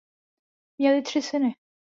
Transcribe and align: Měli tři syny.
Měli 0.77 1.01
tři 1.01 1.21
syny. 1.21 1.55